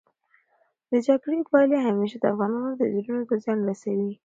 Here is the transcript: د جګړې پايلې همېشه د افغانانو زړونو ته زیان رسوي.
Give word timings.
د 0.91 0.93
جګړې 1.07 1.39
پايلې 1.49 1.77
همېشه 1.87 2.17
د 2.19 2.25
افغانانو 2.33 2.77
زړونو 3.03 3.23
ته 3.29 3.35
زیان 3.43 3.59
رسوي. 3.69 4.11